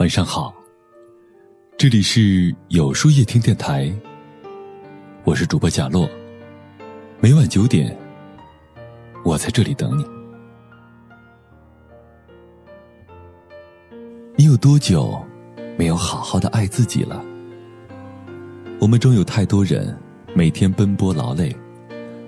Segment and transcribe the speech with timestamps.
[0.00, 0.54] 晚上好，
[1.76, 3.92] 这里是有书夜听电台，
[5.24, 6.08] 我是主播贾洛。
[7.20, 7.94] 每晚九点，
[9.22, 10.06] 我在这里等你。
[14.36, 15.22] 你有多久
[15.76, 17.22] 没有好好的爱自己了？
[18.80, 19.94] 我们中有太多人
[20.32, 21.54] 每天奔波劳累，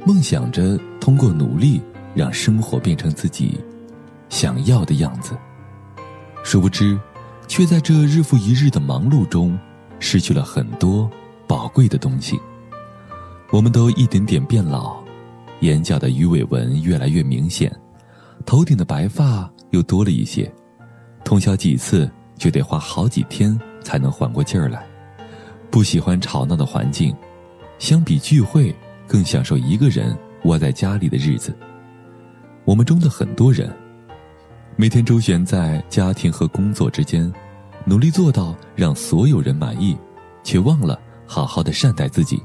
[0.07, 1.81] 梦想着通过努力
[2.15, 3.59] 让生活变成自己
[4.29, 5.35] 想要的样子，
[6.45, 7.01] 殊不知，
[7.49, 9.59] 却在这日复一日的忙碌中，
[9.99, 11.11] 失去了很多
[11.47, 12.41] 宝贵的东西。
[13.51, 15.03] 我们都一点点变老，
[15.61, 17.71] 眼角的鱼尾纹越来越明显，
[18.47, 20.51] 头顶的白发又多了一些，
[21.25, 24.87] 通宵几次就得花好几天才能缓过劲儿来。
[25.71, 27.15] 不喜欢吵闹的环境，
[27.79, 28.75] 相比聚会，
[29.07, 31.55] 更享受一个人窝在家里的日子。
[32.65, 33.75] 我们中的很多人，
[34.75, 37.31] 每天周旋在家庭和工作之间，
[37.85, 39.97] 努力做到让所有人满意，
[40.43, 42.43] 却忘了好好的善待自己。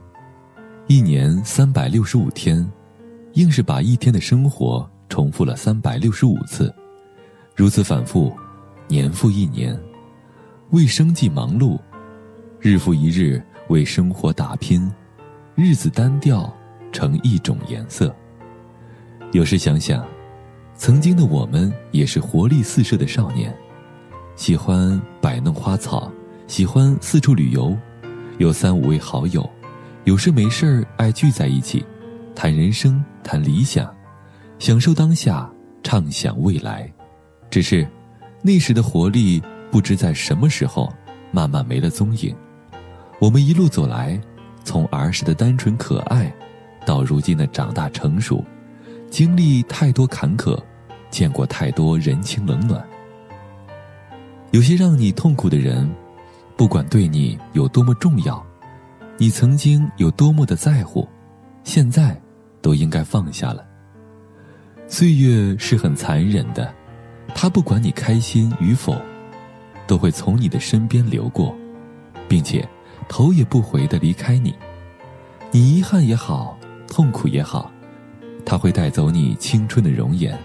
[0.88, 2.70] 一年三百六十五天，
[3.34, 6.74] 硬是把一天的生活重复了三百六十五次，
[7.56, 8.36] 如此反复，
[8.88, 9.78] 年复一年，
[10.72, 11.80] 为生计忙碌。
[12.60, 14.92] 日复一日为生活打拼，
[15.56, 16.54] 日子单调
[16.92, 18.14] 成一种颜色。
[19.32, 20.06] 有时想想，
[20.78, 23.54] 曾经的我们也是活力四射的少年，
[24.36, 26.10] 喜欢摆弄花草，
[26.46, 27.76] 喜欢四处旅游，
[28.38, 29.48] 有三五位好友，
[30.04, 31.84] 有事没事爱聚在一起，
[32.36, 33.92] 谈人生，谈理想，
[34.60, 35.50] 享受当下，
[35.82, 36.90] 畅想未来。
[37.50, 37.86] 只是，
[38.44, 39.42] 那时的活力
[39.72, 40.94] 不知在什么时候
[41.32, 42.36] 慢慢没了踪影。
[43.20, 44.22] 我们一路走来，
[44.64, 46.32] 从儿时的单纯可爱，
[46.86, 48.46] 到如今的长大成熟，
[49.10, 50.58] 经历太多坎坷，
[51.10, 52.86] 见过太多人情冷暖。
[54.52, 55.90] 有些让你痛苦的人，
[56.56, 58.46] 不管对你有多么重要，
[59.18, 61.08] 你曾经有多么的在乎，
[61.64, 62.20] 现在
[62.62, 63.66] 都应该放下了。
[64.88, 66.74] 岁月是很残忍的，
[67.36, 68.96] 它不管你开心与否，
[69.86, 71.56] 都会从你的身边流过，
[72.28, 72.68] 并且。
[73.10, 74.54] 头也不回的离开你，
[75.52, 76.60] 你遗憾也好，
[76.90, 77.72] 痛苦也好，
[78.48, 80.40] 他会带走你青春的容颜，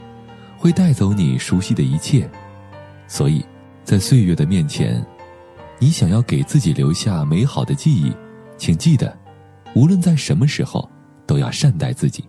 [0.59, 2.29] 会带走你熟悉的一切。
[3.07, 3.47] 所以，
[3.85, 5.01] 在岁月的面前，
[5.79, 8.13] 你想要给自己留下美好的记忆，
[8.57, 9.17] 请记得，
[9.77, 10.91] 无论在什么时候，
[11.29, 12.25] 都要善待自己。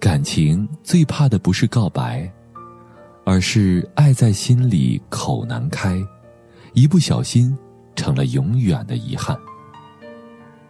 [0.00, 2.26] 感情最怕的不是告白，
[3.26, 6.02] 而是爱在心里口难开，
[6.72, 7.54] 一不小心。
[7.94, 9.38] 成了永远的遗憾。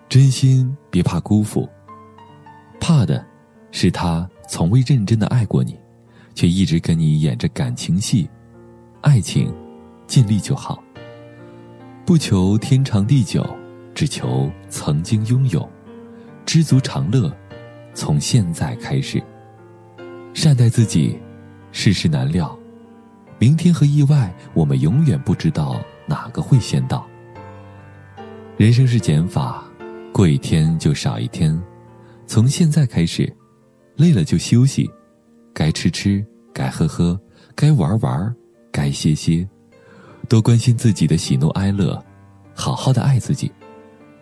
[0.09, 1.69] 真心别怕辜负，
[2.81, 3.25] 怕的
[3.73, 5.77] 是他从未认真的爱过你，
[6.35, 8.31] 却一直跟你演着感情戏。
[9.01, 9.53] 爱情，
[10.07, 10.81] 尽力就好。
[12.05, 13.45] 不求天长地久，
[13.95, 15.69] 只求曾经拥有，
[16.45, 17.35] 知足常乐，
[17.95, 19.21] 从现在开始。
[20.35, 21.19] 善待自己，
[21.73, 22.57] 世事难料，
[23.39, 27.07] 明天和意外，我们永远不知道哪个会先到。
[28.57, 29.65] 人生是减法，
[30.13, 31.61] 过一天就少一天。
[32.27, 33.31] 从现在开始，
[33.97, 34.91] 累了就休息，
[35.53, 37.19] 该吃吃，该喝喝，
[37.55, 38.35] 该玩玩，
[38.71, 39.49] 该歇歇，
[40.29, 42.03] 多关心自己的喜怒哀乐，
[42.55, 43.51] 好好的爱自己。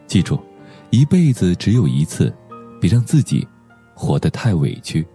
[0.07, 0.39] 记住，
[0.91, 2.35] 一辈子只有一次，
[2.81, 3.47] 别让自己
[3.95, 5.07] 活得太委屈。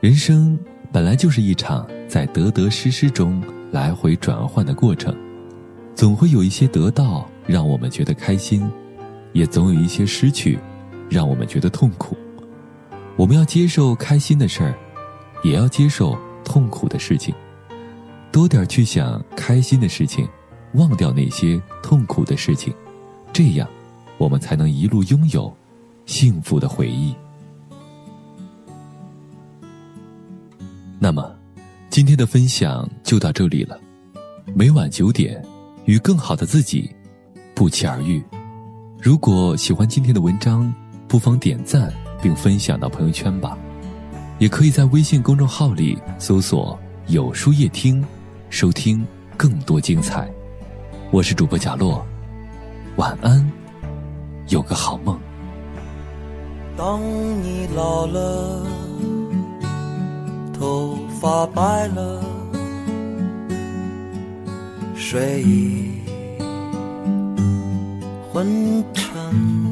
[0.00, 0.58] 人生
[0.92, 5.16] 本来就是一场在得得失失中来回转换的过程，
[5.94, 7.28] 总会有一些得到。
[7.44, 8.70] 让我们觉得开心，
[9.32, 10.56] 也总有一些失去，
[11.10, 12.16] 让我们觉得痛苦。
[13.16, 14.74] 我们要接受开心的事儿，
[15.44, 17.34] 也要接受痛苦的事情，
[18.30, 20.28] 多点去想开心的事情，
[20.74, 22.72] 忘掉那些痛苦的事情，
[23.32, 23.68] 这样，
[24.18, 25.54] 我们才能一路拥有
[26.06, 27.14] 幸福的回忆。
[30.98, 31.34] 那么，
[31.90, 33.78] 今天的分享就到这里了。
[34.54, 35.44] 每晚九点，
[35.84, 36.90] 与更好的自己。
[37.54, 38.22] 不期而遇。
[39.00, 40.72] 如果喜欢今天的文章，
[41.06, 41.92] 不妨点赞
[42.22, 43.58] 并分享到朋友圈吧。
[44.38, 46.78] 也可以在微信公众号里搜索
[47.08, 48.02] “有书夜听”，
[48.48, 50.28] 收听更多精彩。
[51.10, 52.04] 我是主播贾洛，
[52.96, 53.46] 晚安，
[54.48, 55.18] 有个好梦。
[56.76, 57.00] 当
[57.42, 58.66] 你老了，
[60.58, 62.24] 头发白了，
[64.96, 66.00] 睡意。
[68.32, 69.71] 昏沉。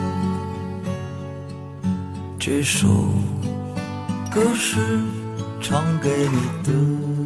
[2.43, 2.87] 这首
[4.33, 4.79] 歌是
[5.61, 7.20] 唱给你的。